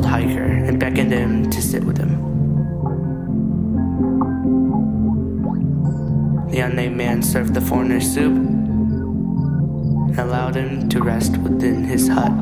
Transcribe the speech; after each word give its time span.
hiker 0.00 0.42
and 0.42 0.80
beckoned 0.80 1.12
him 1.12 1.50
to 1.50 1.60
sit 1.60 1.84
with 1.84 1.98
him. 1.98 2.08
The 6.50 6.60
unnamed 6.60 6.96
man 6.96 7.22
served 7.22 7.52
the 7.52 7.60
foreigner 7.60 8.00
soup 8.00 8.34
and 8.34 10.18
allowed 10.18 10.54
him 10.54 10.88
to 10.88 11.02
rest 11.02 11.36
within 11.38 11.84
his 11.84 12.08
hut. 12.08 12.32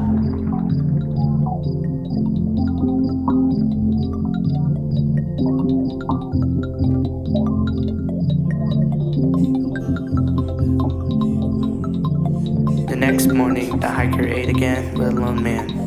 The 12.86 12.96
next 12.96 13.32
morning, 13.32 13.80
the 13.80 13.88
hiker 13.88 14.26
ate 14.26 14.48
again 14.48 14.94
with 14.94 15.08
a 15.08 15.12
lone 15.12 15.42
man. 15.42 15.79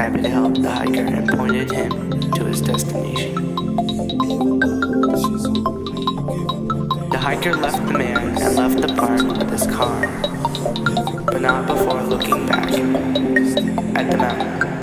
snapped 0.00 0.26
helped 0.26 0.62
the 0.62 0.70
hiker 0.70 1.04
and 1.04 1.28
pointed 1.28 1.70
him 1.70 2.20
to 2.32 2.44
his 2.46 2.62
destination. 2.62 3.34
The 7.10 7.18
hiker 7.20 7.54
left 7.54 7.86
the 7.86 7.98
man 7.98 8.40
and 8.40 8.56
left 8.56 8.80
the 8.80 8.94
park 8.94 9.20
with 9.20 9.50
his 9.50 9.66
car, 9.66 10.00
but 11.26 11.42
not 11.42 11.66
before 11.66 12.02
looking 12.02 12.46
back 12.46 12.70
at 13.98 14.10
the 14.10 14.16
mountain. 14.16 14.79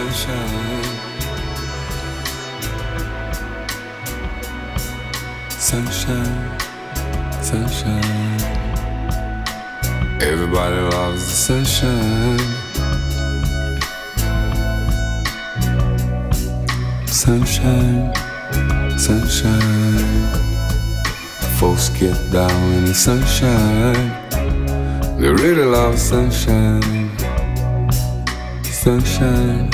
Sunshine. 0.00 0.84
Sunshine, 5.50 6.58
sunshine. 7.42 8.40
Everybody 10.22 10.80
loves 10.96 11.22
the 11.26 11.36
sunshine. 11.46 12.38
Sunshine, 17.06 18.14
sunshine. 18.98 20.32
Folks 21.58 21.90
get 21.90 22.16
down 22.32 22.72
in 22.72 22.86
the 22.86 22.94
sunshine. 22.94 24.10
They 25.20 25.28
really 25.28 25.66
love 25.66 25.98
sunshine. 25.98 27.10
Sunshine, 28.64 29.70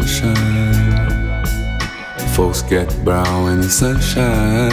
sunshine. 0.00 1.44
Folks 2.34 2.62
get 2.62 2.88
brown 3.04 3.52
in 3.52 3.60
the 3.60 3.68
sunshine. 3.68 4.70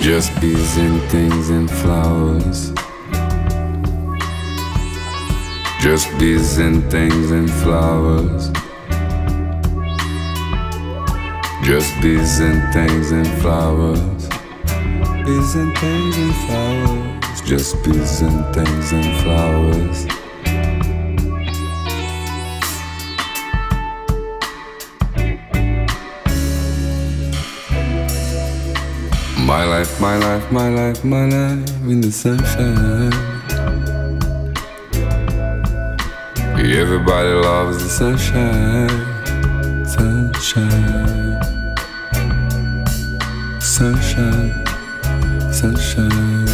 Just 0.00 0.40
bees 0.40 0.76
and 0.78 1.02
things 1.10 1.50
and 1.50 1.70
flowers. 1.70 2.72
Just 5.80 6.08
bees 6.18 6.58
and 6.58 6.90
things 6.90 7.30
and 7.30 7.50
flowers. 7.50 8.50
Just 11.70 11.94
bees 12.02 12.40
and 12.40 12.60
things 12.74 13.12
and 13.12 13.28
flowers. 13.40 14.28
Bees 15.24 15.54
and 15.54 15.78
things 15.78 16.16
and 16.18 16.34
flowers. 16.44 17.40
Just 17.42 17.84
bees 17.84 18.22
and 18.22 18.52
things 18.52 18.90
and 18.90 19.16
flowers. 19.22 20.04
My 29.38 29.64
life, 29.64 30.00
my 30.00 30.16
life, 30.16 30.50
my 30.50 30.68
life, 30.70 31.04
my 31.04 31.26
life 31.26 31.70
in 31.84 32.00
the 32.00 32.10
sunshine. 32.10 33.12
Everybody 36.58 37.28
loves 37.28 37.80
the 37.80 37.88
sunshine, 37.88 38.88
sunshine, 39.86 41.59
sunshine, 43.80 44.52
sunshine. 45.50 46.46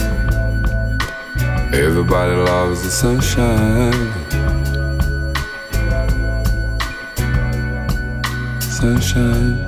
Everybody 1.75 2.37
loves 2.37 2.85
the 2.85 2.91
sunshine, 3.03 4.13
sunshine, 8.61 9.67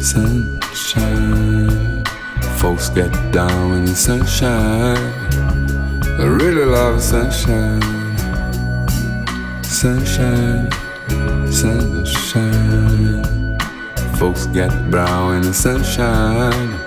sunshine. 0.00 2.02
Folks 2.58 2.88
get 2.88 3.12
down 3.30 3.74
in 3.74 3.84
the 3.84 3.94
sunshine. 3.94 5.12
I 6.18 6.24
really 6.24 6.64
love 6.64 7.00
sunshine. 7.00 7.82
Sunshine, 9.62 10.68
sunshine. 11.52 13.43
Folks 14.24 14.46
get 14.46 14.70
brown 14.90 15.34
in 15.34 15.42
the 15.42 15.52
sunshine. 15.52 16.78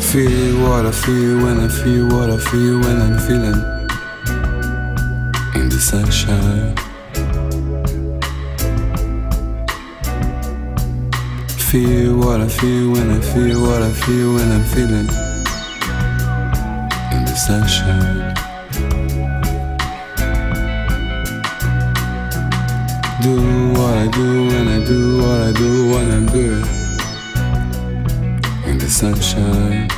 Feel 0.00 0.62
what 0.62 0.86
I 0.86 0.92
feel 0.92 1.42
when 1.42 1.58
I 1.58 1.66
feel 1.66 2.06
what 2.06 2.30
I 2.30 2.38
feel 2.38 2.78
when 2.78 3.00
I'm 3.02 3.18
feeling 3.18 3.60
in 5.56 5.68
the 5.68 5.80
sunshine. 5.80 6.91
Feel 11.72 12.18
what 12.18 12.38
I 12.38 12.48
feel 12.48 12.90
when 12.90 13.08
I 13.08 13.18
feel 13.18 13.62
what 13.62 13.80
I 13.80 13.90
feel 13.92 14.34
when 14.34 14.52
I'm 14.52 14.62
feeling 14.62 15.08
in 17.14 17.24
the 17.24 17.34
sunshine. 17.34 18.34
Do 23.22 23.72
what 23.72 23.94
I 23.96 24.06
do 24.08 24.48
when 24.48 24.68
I 24.68 24.84
do 24.84 25.22
what 25.22 25.40
I 25.40 25.52
do 25.52 25.88
when 25.88 26.10
I'm 26.10 26.26
doing 26.26 26.66
in 28.66 28.76
the 28.76 28.90
sunshine. 28.90 29.88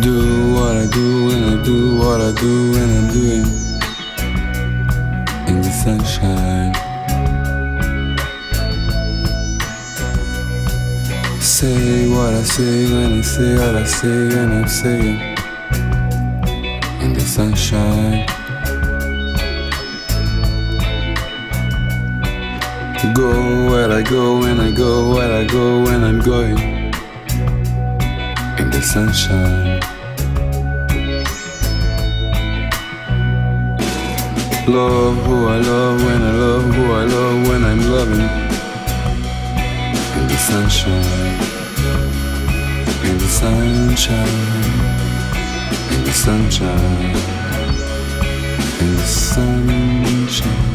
Do 0.00 0.54
what 0.54 0.76
I 0.78 0.86
do 0.90 1.26
when 1.26 1.44
I 1.44 1.62
do 1.62 1.98
what 1.98 2.20
I 2.22 2.32
do 2.40 2.70
when 2.70 2.88
I'm 2.88 3.12
doing 3.12 3.75
sunshine. 5.86 6.74
Say 11.40 12.08
what 12.08 12.34
I 12.34 12.42
say 12.42 12.92
when 12.92 13.12
I 13.18 13.20
say 13.20 13.54
what 13.54 13.76
I 13.76 13.84
say 13.84 14.18
when 14.34 14.50
I'm 14.58 14.66
saying 14.66 15.20
in 17.02 17.12
the 17.12 17.20
sunshine. 17.20 18.26
Go 23.14 23.30
where 23.70 23.92
I 23.92 24.02
go 24.02 24.40
when 24.40 24.58
I 24.58 24.72
go 24.72 25.14
where 25.14 25.32
I 25.32 25.44
go 25.44 25.84
when 25.84 26.02
I'm 26.02 26.18
going 26.18 26.58
in 28.58 28.70
the 28.74 28.82
sunshine. 28.82 29.75
Love 34.68 35.16
who 35.26 35.46
I 35.46 35.58
love 35.58 36.04
when 36.04 36.22
I 36.22 36.32
love 36.32 36.74
who 36.74 36.92
I 36.92 37.04
love 37.04 37.48
when 37.48 37.62
I'm 37.64 37.78
loving 37.88 38.20
in 40.18 40.26
the 40.26 40.36
sunshine. 40.36 41.38
In 43.04 43.16
the 43.16 43.28
sunshine. 43.28 44.26
In 45.92 46.02
the 46.04 46.10
sunshine. 46.10 47.14
In 48.80 48.96
the 48.96 49.06
sunshine. 49.06 50.66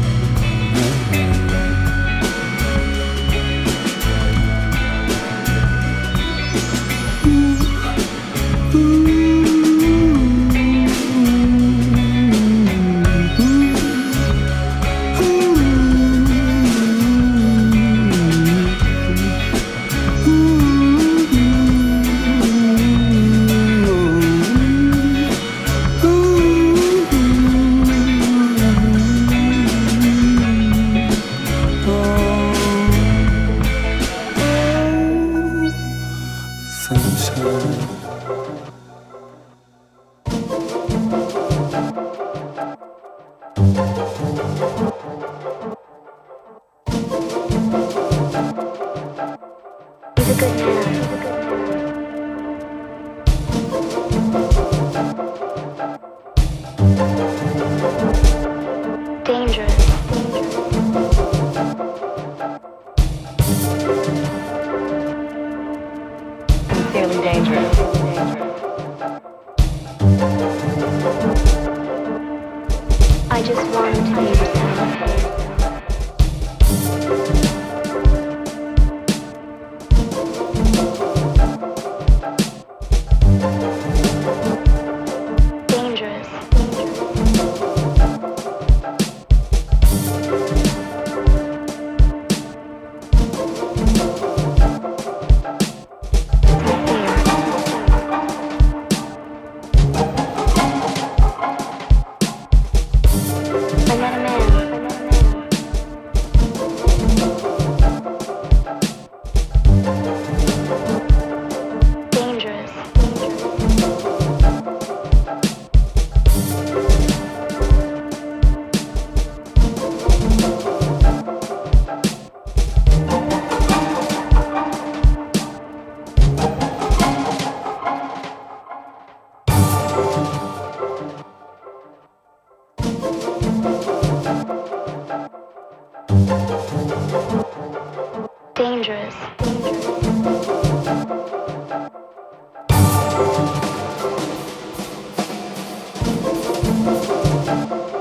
dangerous. 138.82 139.14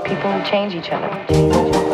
People 0.05 0.41
change 0.43 0.75
each 0.75 0.89
other. 0.91 1.90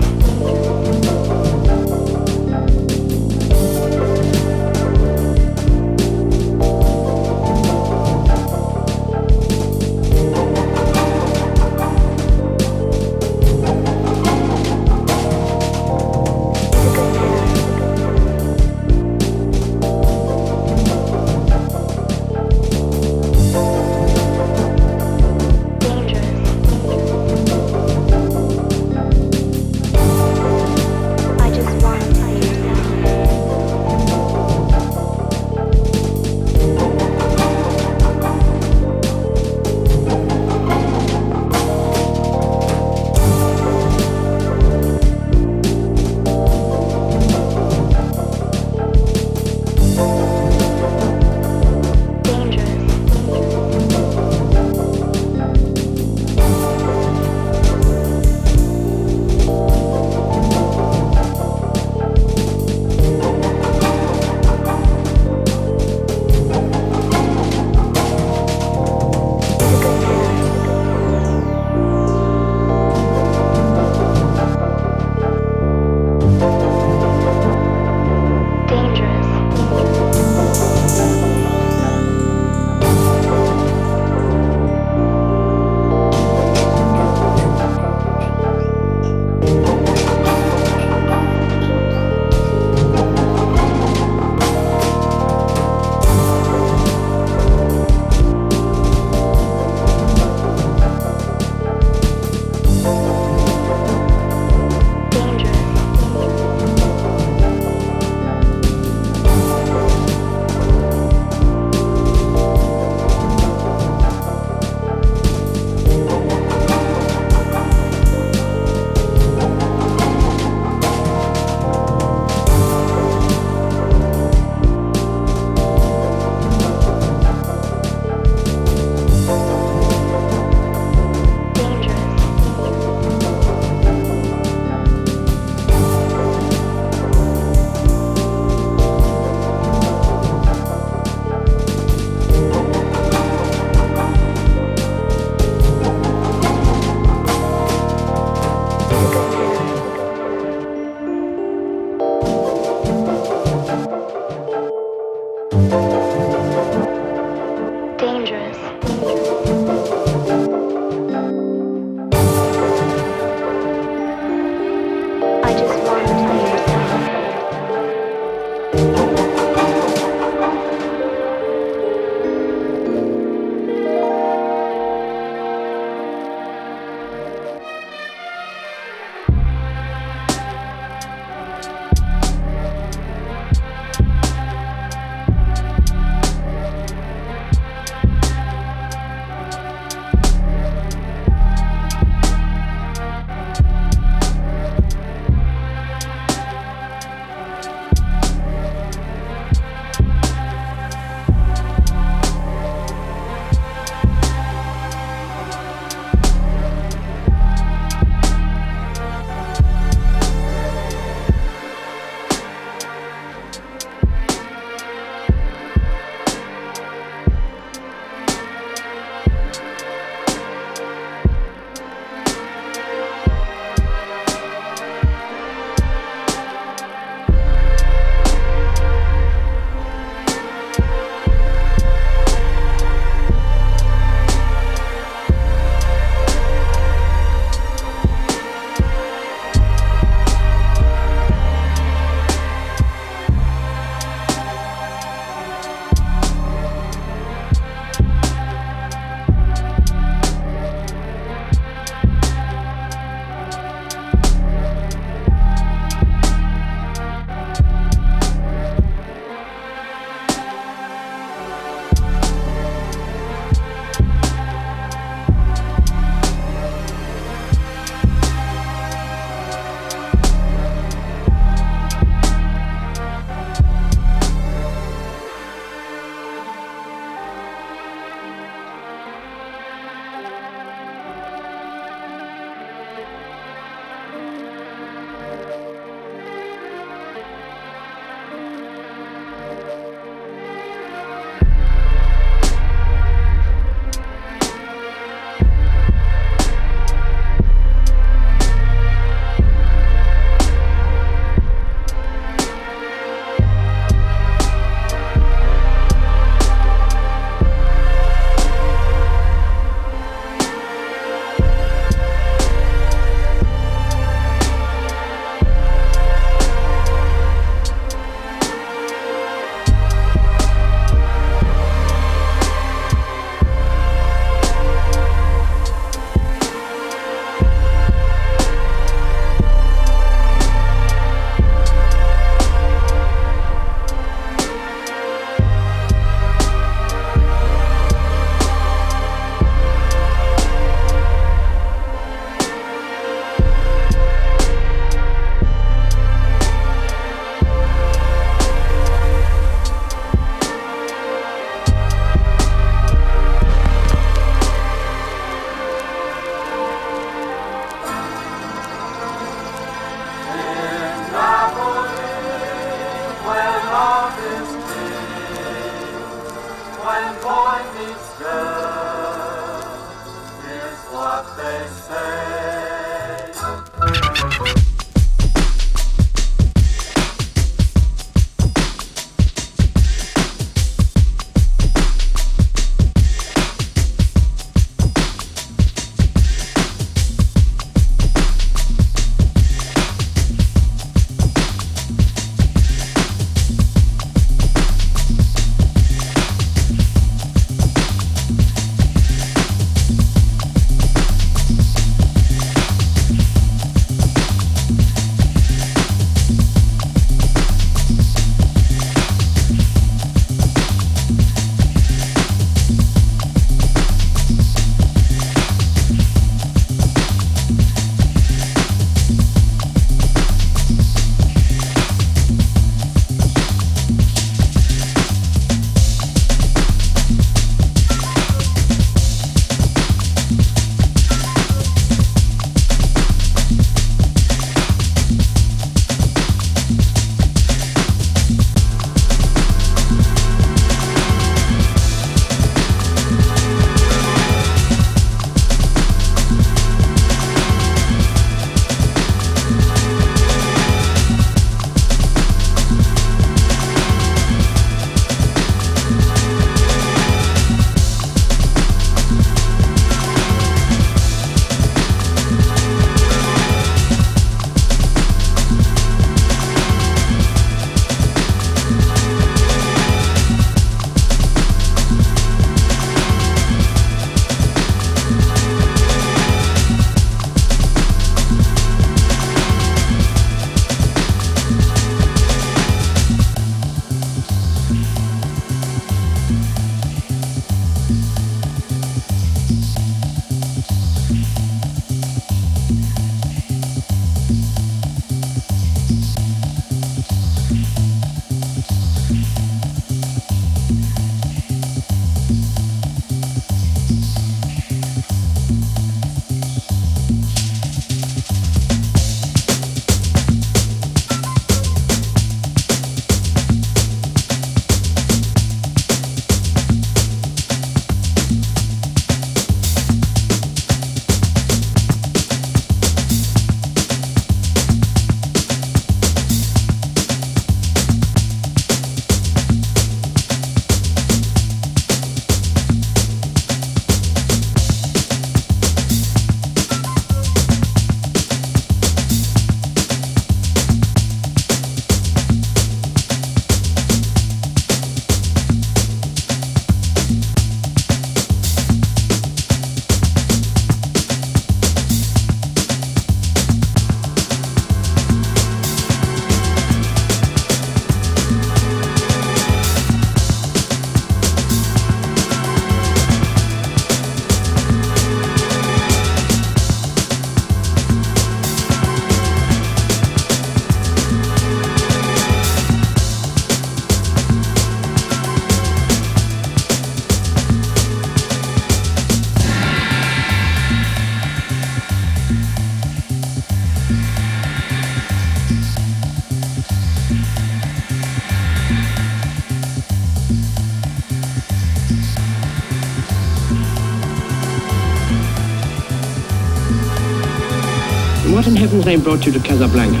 What 598.90 598.96
in 598.96 599.02
heaven's 599.02 599.06
name 599.06 599.16
brought 599.16 599.26
you 599.26 599.32
to 599.32 599.48
Casablanca? 599.48 600.00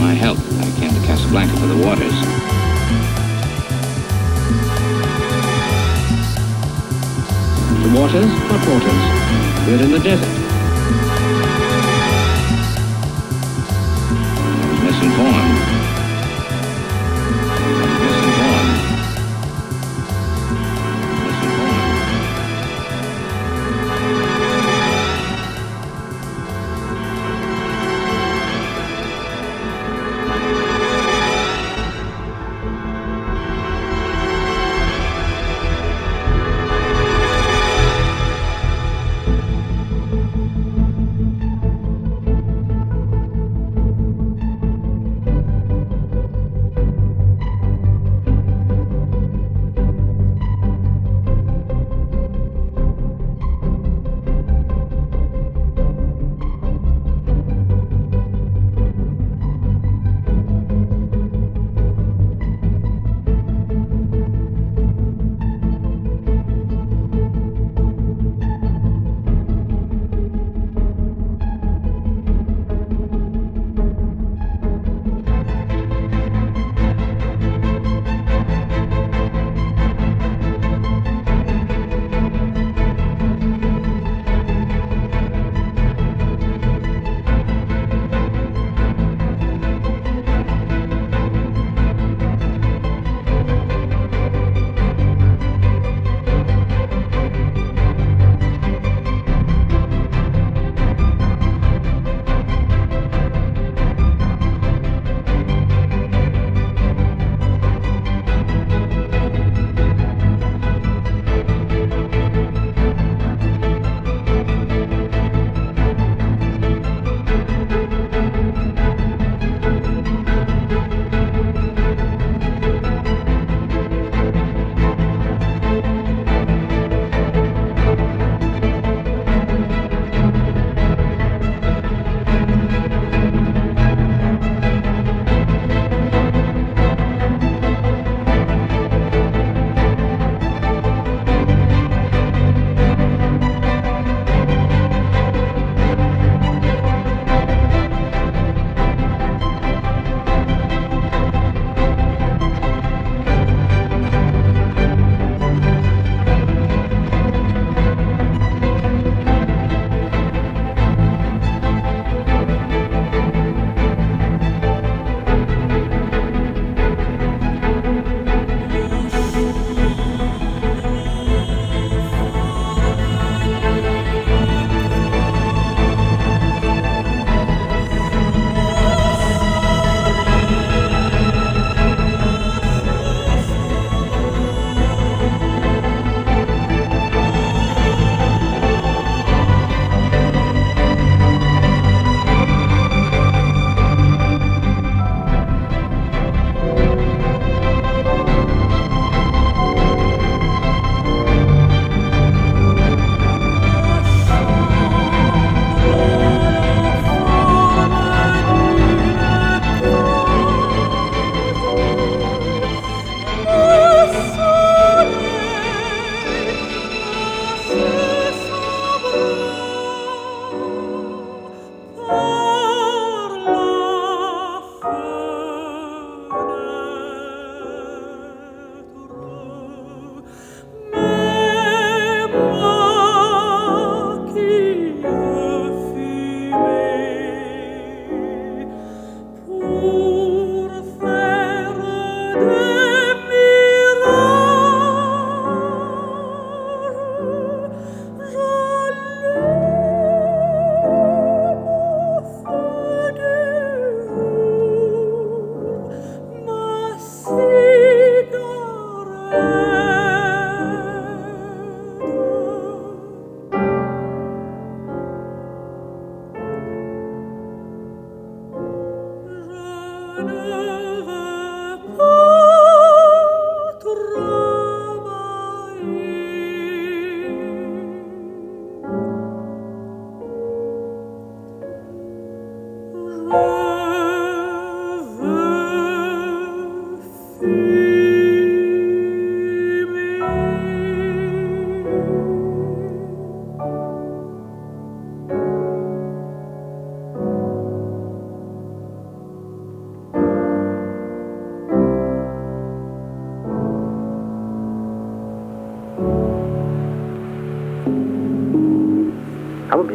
My 0.00 0.14
help. 0.14 0.38
I 0.38 0.70
came 0.78 0.94
to 0.94 1.06
Casablanca 1.08 1.56
for 1.56 1.66
the 1.66 1.76
waters. 1.84 2.14
The 7.82 7.90
waters? 7.98 8.30
What 8.48 8.62
waters? 8.68 9.02
We're 9.66 9.82
in 9.82 9.90
the 9.90 9.98
desert. 9.98 10.29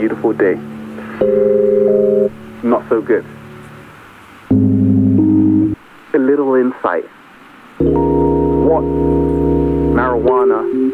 beautiful 0.07 0.33
day. 0.33 0.53
Not 2.61 2.87
so 2.89 3.01
good. 3.01 3.25
A 6.13 6.19
little 6.19 6.53
insight. 6.53 7.05
What 7.79 8.83
marijuana 9.97 10.84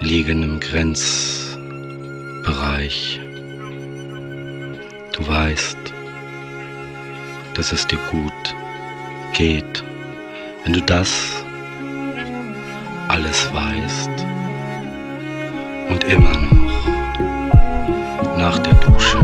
liegen 0.00 0.42
im 0.42 0.58
Grenzbereich. 0.60 3.20
Du 5.12 5.26
weißt, 5.26 5.78
dass 7.54 7.72
es 7.72 7.86
dir 7.86 7.98
gut 8.10 8.54
geht. 9.32 9.82
Wenn 10.64 10.74
du 10.74 10.82
das 10.82 11.42
alles 13.08 13.50
weißt 13.52 14.10
und 15.88 16.04
immer 16.04 16.32
noch 16.32 16.86
nach 18.36 18.58
der 18.58 18.74
Dusche 18.74 19.18